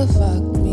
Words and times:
nigga 0.00 0.12
fuck 0.14 0.56
me. 0.62 0.69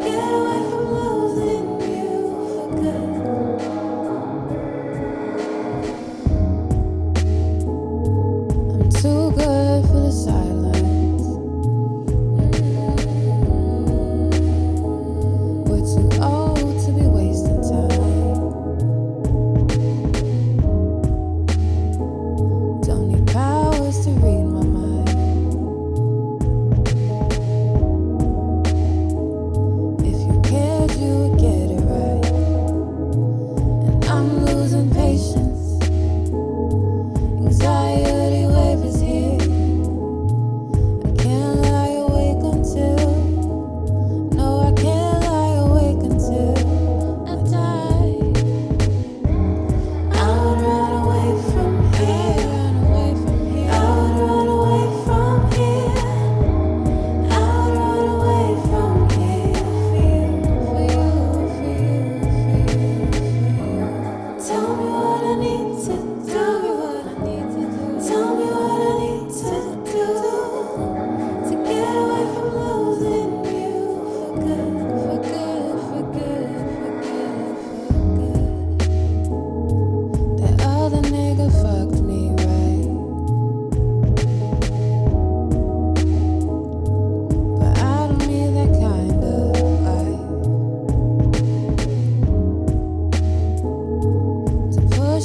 get 0.00 0.32
away 0.32 0.70
from 0.70 0.70
me. 0.72 0.79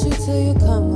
you 0.05 0.13
till 0.13 0.39
you 0.39 0.53
come 0.53 0.94